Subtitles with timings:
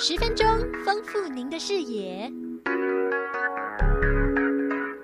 [0.00, 0.46] 十分钟
[0.84, 2.32] 丰富您的视野。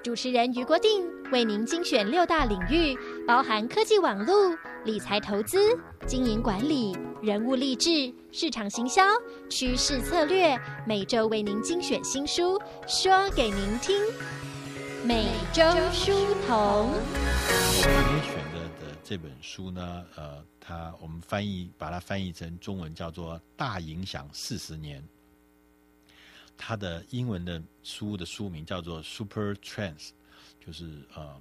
[0.05, 2.97] 主持人于国定为您精选六大领域，
[3.27, 5.77] 包含科技网络、理财投资、
[6.07, 9.03] 经营管理、人物励志、市场行销、
[9.51, 12.57] 趋势策略，每周为您精选新书，
[12.87, 13.97] 说给您听。
[15.03, 15.61] 每周
[15.93, 16.13] 书
[16.47, 16.89] 童。
[19.05, 25.03] 这本书呢，呃，它我们翻译把它翻译成中文叫做《大影响四十年》。
[26.57, 30.11] 它的英文的书的书名叫做 Super Trends，
[30.59, 31.39] 就是呃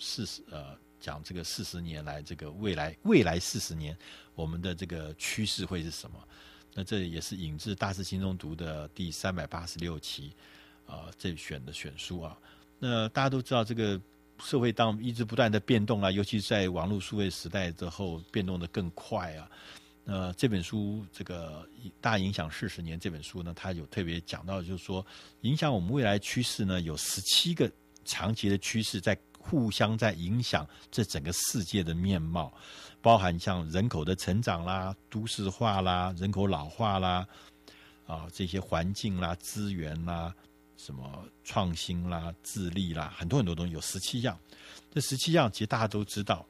[0.00, 3.96] 四十呃讲这个四十年来这个未来未来四十年
[4.34, 6.18] 我们的这个趋势会是什么？
[6.74, 10.32] 那这也是引自《大师心中读》的第三百八十六期
[10.86, 12.36] 啊、呃、这选的选书啊。
[12.80, 14.00] 那大家都知道，这个
[14.42, 19.50] 社会当一直不断的变动啊，尤其在网络数位时代之后，变动的更快啊。
[20.06, 21.64] 呃，这本书这个
[22.00, 25.06] 大影响四十年这本书呢，它有特别讲到，就是说
[25.42, 27.70] 影响我们未来趋势呢，有十七个
[28.04, 32.52] 长期的趋势在互相在影响这整个世界的面貌，
[33.00, 37.26] 包含像人口的成长啦、都市化啦、人口老化啦，
[38.06, 40.34] 啊这些环境啦、资源啦、
[40.84, 44.38] 什么创新啦、智力啦，很多很多东西有十七样，
[44.92, 46.46] 这十七样其实大家都知道，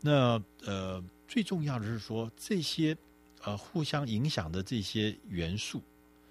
[0.00, 1.04] 那呃。
[1.30, 2.96] 最重要的是说，这些
[3.42, 5.82] 呃互相影响的这些元素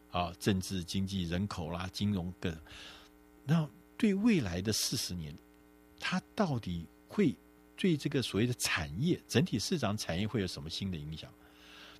[0.09, 2.57] 啊，政治、经济、人口啦、金融等，
[3.45, 5.37] 那对未来的四十年，
[5.99, 7.35] 它到底会
[7.75, 11.31] 对这个所谓的产业整体市场产业会有什么新的影响？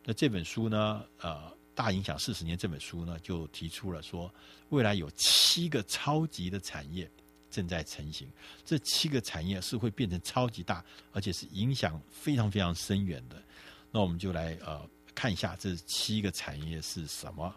[0.03, 4.33] 那这本书呢，呃，大影响四十年这本书呢，就提出了说，
[4.69, 7.07] 未来有七个超级的产业。
[7.49, 8.29] 正在成型，
[8.65, 13.41] 这七个产业是会变成超级大，而且是影响非常非常深远的。
[13.89, 17.55] 那我们就来呃看一下这七个产业是什么。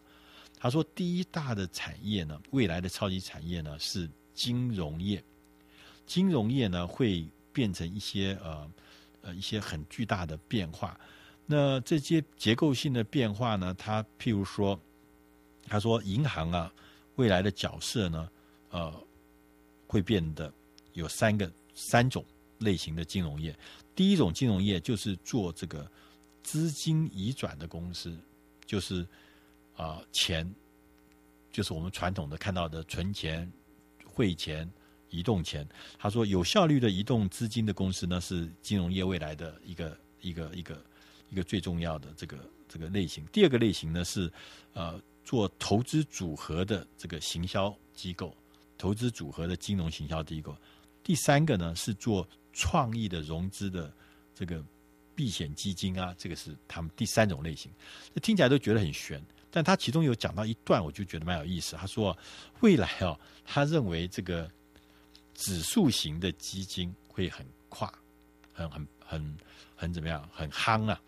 [0.61, 5.23] 他说，第一大的产业呢，未来的超级产业呢是金融业。
[6.07, 8.71] 金融业呢会变成一些呃
[9.23, 10.99] 呃一些很巨大的变化。
[11.51, 14.81] 那这些结构性的变化呢，他譬如说，
[15.67, 16.73] 他说银行啊
[17.17, 18.31] 未来的角色呢，
[18.71, 18.93] 呃。
[19.93, 20.55] 会变得
[20.93, 22.25] 有三个三种
[22.59, 23.53] 类型的金融业。
[23.93, 25.91] 第一种金融业就是做这个
[26.45, 28.17] 资金移转的公司，
[28.65, 29.05] 就是
[29.77, 30.49] 啊、钱，
[31.51, 33.51] 就是我们传统的看到的存钱、
[34.07, 34.71] 汇钱、
[35.09, 35.69] 移动钱。
[35.99, 40.81] 他说，有效率的移动资金的公司呢，是金融业未来的一个一个一个
[41.31, 43.25] 一个最重要的这个这个类型。
[43.33, 44.31] 第二个类型呢是
[44.75, 48.37] 呃做投资组合的这个行销机构。
[48.77, 50.57] 投资组合的金融行销机构，
[51.05, 53.93] 第三个呢是做创意的融资的
[54.35, 54.65] 这个
[55.15, 57.71] 避险基金啊，这个是他们第三种类型。
[58.15, 61.77] 这听起来都觉得很悬，但他其中有讲到一段，我就觉得蛮有意思。
[61.77, 62.17] 他说
[62.61, 64.51] 未来哦，他认为这个
[65.35, 67.93] 指数型的基金会很跨，
[68.55, 69.37] 很很很
[69.77, 70.99] 很怎么样，很夯啊，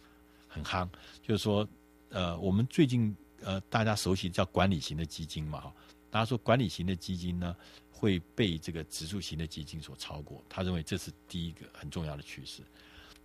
[0.52, 0.88] 很夯。
[1.22, 1.66] 就是说，
[2.10, 5.74] 呃，我们最近呃大家熟悉叫管理型的基金嘛，哈。
[6.10, 7.56] 大家说，管理型的基金呢
[7.90, 12.62] 会被这个指数型的基金所超过，他认为这是第一个很重要的趋势。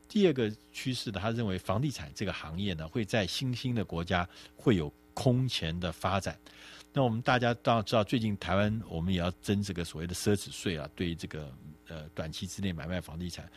[0.08, 6.40] 第二个趋势呢，他认为房地产这个行业呢会在新兴的国家会有空前的发展。
[6.94, 11.54] 那我们大家都知道，最近台湾我们也要征这个所谓的奢侈税啊，对于这个
[11.90, 13.52] 呃短期之内买卖房地产。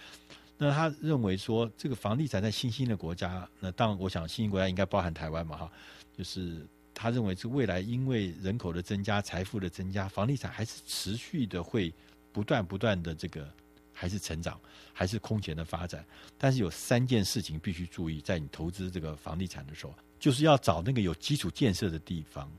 [0.61, 5.73] 那他认为说，这个房地产在新兴的国家，那当然我想新兴国家应该包含台湾嘛，哈，
[6.17, 6.65] 就是。
[6.93, 11.91] 他认为是未来，因为人口的增加、财富的增加，房地产还是持续的会
[12.31, 13.49] 不断不断的这个
[13.91, 14.61] 还是成长，
[14.93, 16.05] 还是空前的发展。
[16.37, 22.51] 但是有三件事情必须注意，在你投资这个房地产的时候，就是要找那个有基础建设的地方，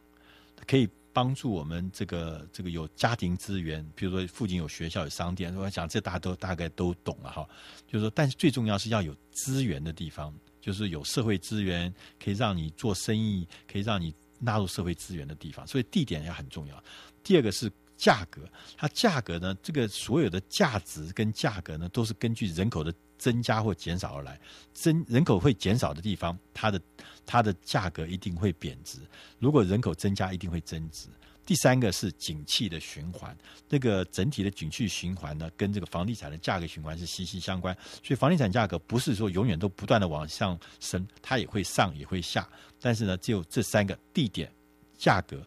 [0.66, 5.56] 可以帮助我们这个这个有家庭资源，比如说附近有学校、有商店。
[5.56, 7.48] 我想这大家都大概都懂了哈。
[7.88, 14.14] 就是说，但是最重要是要有资源的地方，就是有社会资源可以让你做生意，可以让你。
[14.44, 16.84] 纳入社会资源的地方，所以地点也很重要。
[17.24, 18.42] 第二个是价格，
[18.76, 22.92] 它价格呢，这个所有的价值跟价格呢，都是根据人口的
[23.22, 24.40] 增加或减少而来。
[24.74, 26.82] 增人口会减少的地方，它的
[27.24, 28.98] 它的价格一定会贬值；
[29.38, 31.08] 如果人口增加，一定会增值。
[31.46, 33.38] 第三个是景气的循环，
[33.70, 37.76] 那个整体的景气循环呢，跟这个房地产的价格循环是息息相关。
[38.04, 42.48] 所以房地产价格不是说永远都不断的往上升，它也会上也会下。
[42.80, 44.52] 但是呢，只有这三个地点、
[44.98, 45.46] 价格，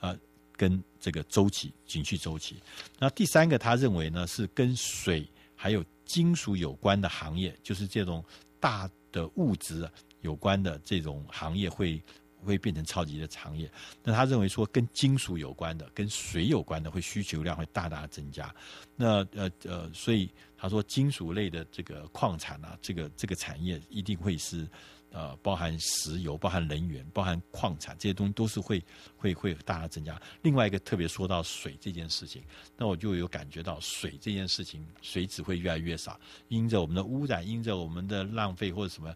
[0.00, 0.16] 呃，
[0.56, 2.56] 跟这个周期、景气周期。
[2.98, 5.26] 那第三个，他认为呢，是跟水
[5.56, 8.24] 还有金属有关的行业，就是这种
[8.58, 9.90] 大的物质
[10.20, 12.02] 有关的这种行业会。
[12.44, 13.70] 会变成超级的产业。
[14.02, 18.52] 那他认为说，跟金属有关的、跟水有关的，会需求量会大大增加。
[18.96, 24.68] 那呃呃，所以他说，金属类的这个矿产啊，这个这个产业一定会是。
[25.12, 28.82] 呃，包含石油、包含能源、包含矿产这些东西，都是会
[29.16, 30.20] 会会大大增加。
[30.40, 32.42] 另外一个特别说到水这件事情，
[32.78, 36.18] 那我就有感觉到水这件事情，水质会越来越少，
[36.48, 39.14] 因着我们的污染，因着我们的浪费或者什么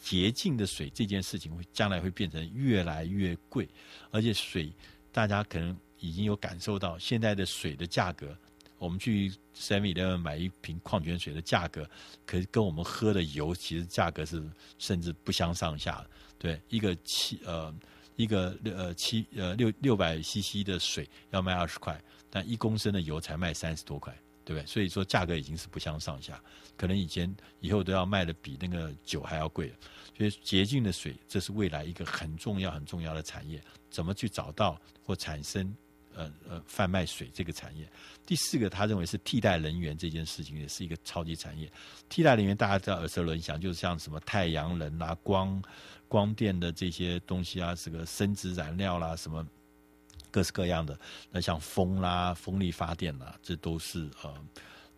[0.00, 3.68] 洁净的水这件事情，会将来会变成越来越贵。
[4.10, 4.72] 而且水，
[5.12, 8.34] 大家可能已经有感受到，现在的水的价格。
[8.80, 11.88] 我们去 Seven Eleven 买一瓶矿泉水的价格，
[12.24, 14.42] 可是跟我们喝的油其实价格是
[14.78, 16.02] 甚至不相上下。
[16.38, 17.72] 对，一个七呃
[18.16, 24.66] 一个六呃七呃六六百 CC 的水要卖二十块，但一公升的油才卖三十多块，对不对？
[24.66, 26.42] 所以说价格已经是不相上下，
[26.74, 27.30] 可能以前
[27.60, 29.70] 以后都要卖的比那个酒还要贵。
[30.16, 35.74] 所以洁净的水，这是未来一个很重要很重要的产业，怎么去找到或产生？
[36.14, 37.88] 呃呃，贩卖水这个产业，
[38.26, 41.70] 第四个他认为是替代能源这件事情也是一个超级产业。
[42.08, 45.62] 替代能源大家知道耳熟能详，就是像什么太阳能啊、光
[46.08, 49.46] 光电的这些东西啊，这个生质燃料啦，什么
[50.30, 50.98] 各式各样的。
[51.30, 54.44] 那像风啦、风力发电啦，这都是呃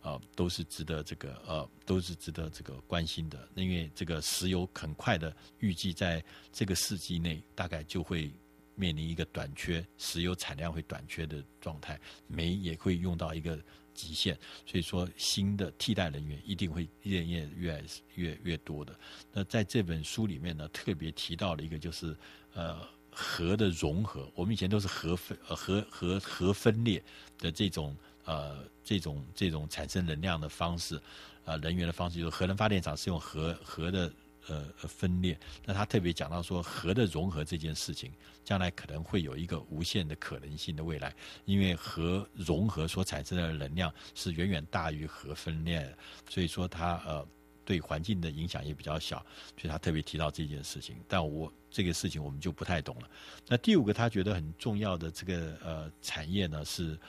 [0.01, 3.47] 呃都是值得这个呃都是值得这个关心的。
[3.55, 8.31] 因为这个石油很快的预计在这个世纪内大概就会。
[8.75, 13.59] 面临一个短缺，石油产量会短缺的状态，煤也会用到一个
[13.93, 17.83] 极限，所以说新的替代能源一定会越越越
[18.15, 18.97] 越越多的。
[19.31, 22.17] 那在这本书里面呢，特别提到了一个就是
[22.53, 22.79] 呃
[23.11, 27.03] 核的融合，我们以前都是核分呃核核核分裂
[27.37, 27.95] 的这种
[28.25, 30.99] 呃这种这种产生能量的方式，
[31.45, 34.11] 呃能源的方式，就是核能发电厂是用核核的。
[34.47, 35.39] 呃，分裂。
[35.65, 38.11] 那他特别讲到说，核的融合这件事情，
[38.43, 45.95] 将来可能会有一个无限的可能性的未来，因为核融合所产生的能量是远远大于核分裂，
[46.29, 47.25] 所以说它呃
[47.63, 49.25] 对环境的影响也比较小，
[49.55, 50.97] 所以他特别提到这件事情。
[51.07, 53.09] 但我这个事情我们就不太懂了。
[53.47, 56.99] 那第五个他觉得很重要的这个呃产业呢是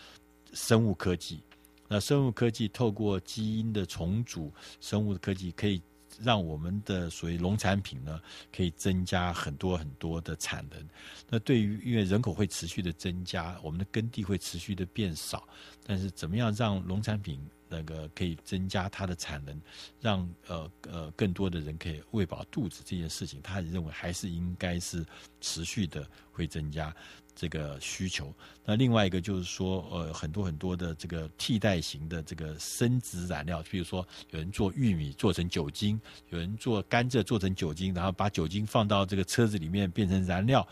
[0.52, 1.40] 生物科技。
[1.88, 5.82] 那生物科技透过基因的重组，生物的科技可以。
[6.22, 8.20] 让我们的所谓农产品呢，
[8.54, 10.88] 可以增加很多很多的产能。
[11.28, 15.48] 那对于因为人口会持续的增加，我们的耕地会持续的变少。
[15.86, 17.38] 但是怎么样让农产品
[17.68, 19.60] 那个可以增加它的产能，
[20.00, 25.04] 让呃呃更多的人可以喂饱肚子这件事情，他认为还是应该是
[25.40, 26.94] 持续的会增加。
[27.34, 28.32] 这个需求，
[28.64, 36.00] 那另外一个就是说，呃，很多很多的这个替代型的这个生殖燃料，比如说有人做玉米做成酒精，
[36.30, 40.66] 有人做甘蔗做成酒精，然后把酒精放到这个车子里面变成燃料。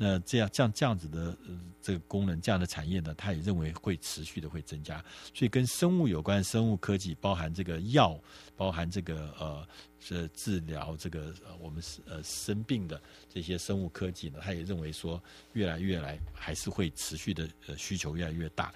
[0.00, 5.04] 那这样这样这样子的呃这个功能，这样的产业呢，他也认为会持续的会增加。
[5.34, 8.16] 所以跟生物有关，生物科技包含这个药，
[8.56, 9.66] 包含这个呃
[9.98, 15.20] 是治疗这个呃我们呃生病的这些生物科技呢，他也认为说
[15.54, 18.72] 越来越来还是会持续的呃需求越来越大。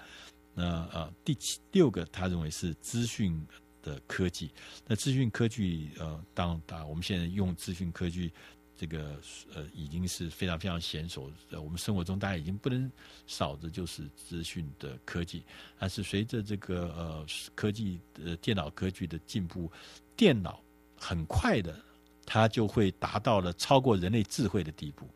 [0.53, 3.41] 那呃第七六个他认为是资讯
[3.81, 4.51] 的科技。
[4.85, 8.29] 那资讯科技呃当当我们现在用资讯科技。
[8.75, 9.19] 这个
[9.53, 12.91] 呃已经是非常非常娴熟，呃我们生活中大家已经不能
[13.27, 15.43] 少的就是资讯的科技。
[15.79, 19.71] 但是随着这个呃科技呃电脑科技的进步，
[20.15, 20.61] 电脑
[20.97, 21.79] 很快的
[22.25, 25.07] 它就会达到了超过人类智慧的地步。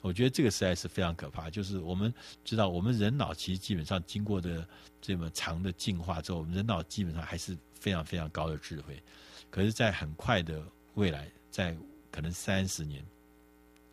[0.00, 1.50] 我觉得这个实在是非常可怕。
[1.50, 2.12] 就是我们
[2.44, 4.66] 知道，我们人脑其实基本上经过的
[5.00, 9.02] 这么长的进化之后，我们人脑基本上还是非常非常高的智慧。
[9.50, 10.62] 可是，在很快的
[10.94, 11.76] 未来，在
[12.10, 13.04] 可能三十年，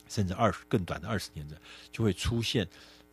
[0.08, 1.60] 甚至二十更短的二十年的，
[1.92, 2.68] 就会出现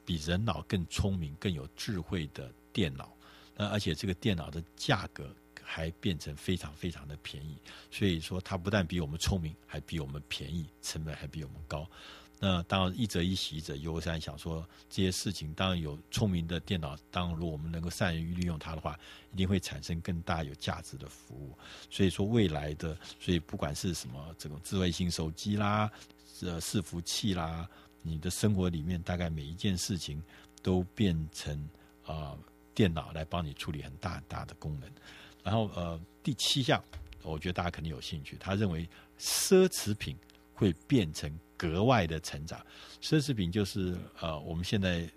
[0.04, 3.12] 比人脑更聪明、更有智慧的电脑。
[3.56, 5.28] 那而且这个电脑的价格
[5.72, 7.56] 还变成非常非常的便宜。
[7.90, 11.88] 所以说，它不但比我们聪明，还比我们便宜，成本还比我们高。
[12.38, 14.00] 那当然，一则一喜，一则忧。
[14.00, 18.98] 三想说这些事情，当然有聪明的电脑，当然如果我们能够善于利用它的话，
[19.32, 21.56] 一定会产生更大有价值的服务。
[21.88, 25.88] 所以说，未来的，所以不管是什么这种智慧型手机啦，
[26.42, 27.66] 呃，伺服器啦，
[28.02, 30.20] 你的生活里面大概每一件事情
[30.62, 31.56] 都变成
[32.04, 32.38] 啊、呃、
[32.74, 34.90] 电脑来帮你处理很大很大的功能。
[35.42, 36.82] 然后呃，第七项，
[37.22, 40.16] 我觉得大家肯定有兴趣，他认为奢侈品
[40.54, 41.32] 会变成。
[41.54, 42.60] 格外的成长，
[43.00, 45.08] 奢侈品就是呃，我们现在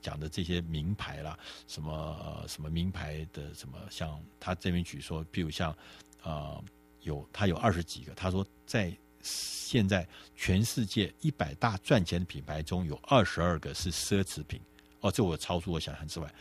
[0.00, 5.76] 讲的这些名牌啦，什么、呃、什么名牌的什么，像他这边举说，比如像
[6.22, 6.62] 呃，
[7.00, 10.06] 有他有二十几个，他说在现在
[10.36, 14.60] 全世界一百大赚钱的品牌中有二十二个是奢侈品。
[15.00, 16.32] 哦，这我超出我想象之外。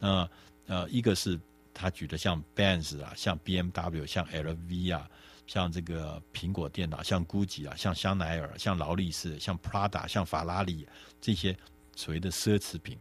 [0.00, 0.28] 呃
[0.66, 1.38] 呃，一个是
[1.78, 5.08] 他举的像 Benz 啊，像 BMW，像 LV 啊，
[5.46, 10.88] 像这个苹果电脑，像 GUCCI 啊，像香奈儿，像劳力士，像 Prada，像法拉利
[11.20, 11.54] 这些
[11.94, 12.98] 所谓的奢侈品。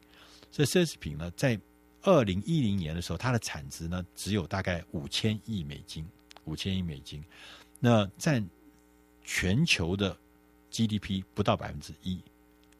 [0.51, 1.59] 这奢侈品呢，在
[2.01, 6.05] 二零一零年的时候，它的产值呢只有大概五千亿美金，
[6.43, 7.23] 五千亿美金，
[7.79, 8.45] 那占
[9.23, 10.15] 全球的
[10.69, 12.21] GDP 不到百分之一。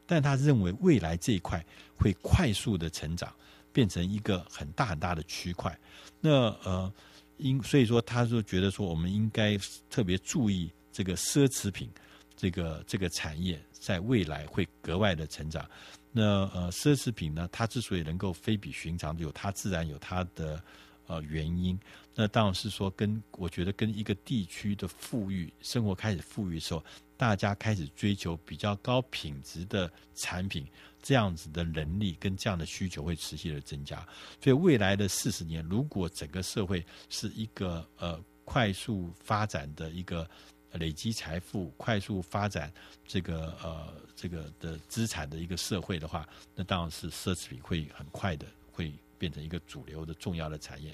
[0.06, 1.64] 但他认为未来这一块
[1.98, 3.34] 会快速的成长，
[3.76, 5.78] 变成一个很大很大的区块。
[6.18, 6.30] 那
[6.64, 6.90] 呃，
[7.36, 9.58] 因所以说，他就觉得说，我们应该
[9.90, 11.90] 特别注意这个奢侈品
[12.34, 15.68] 这个这个产业在未来会格外的成长。
[16.10, 16.22] 那
[16.54, 20.58] 呃，奢侈品呢，它之所以能够非比寻常，有它自然有它的
[21.06, 21.78] 呃原因。
[22.14, 26.82] 那当然是说，跟我觉得跟一个地区的富裕生活开始富裕的时候。
[27.18, 30.66] 大家开始追求比较高品质的产品，
[31.02, 34.06] 这样子的能力跟这样的需求会持续的增加。
[34.42, 40.28] 所以未来的四十年，如果整个社会是一个呃快速发展的一个
[40.72, 42.72] 累积财富、快速发展
[43.06, 50.90] 这个呃这个的资产的一个社会的话，那当然是奢侈品会很快的会变成一个主流的重要的产业。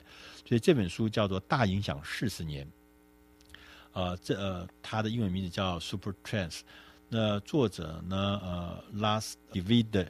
[0.47, 2.67] 所以这本书叫做《大影响四十年》。
[3.93, 6.61] 呃，这呃，它的英文名字叫 Super Trends。
[7.14, 10.09] 那作者呢，呃，Last De Vilde，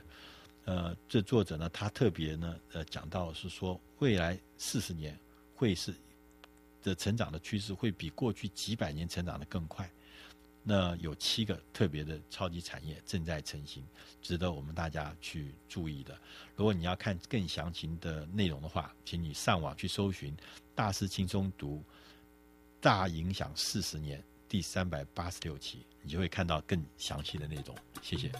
[0.66, 5.18] 呃，这作者呢，他特别呢，呃，讲到是说，未来四十年
[5.56, 5.92] 会是
[6.80, 9.90] 的成长的趋势会比过去几百年成长的更快。
[10.62, 13.84] 那有七个特别的超级产业正在成型，
[14.22, 16.16] 值得我们大家去注意的。
[16.54, 20.32] 如果你要看更详情的内容的话，请你上网去搜寻
[20.72, 21.82] “大师轻松读”。
[22.80, 28.30] 大影响四十年第三百八十六期，你就会看到更详细的内容谢谢。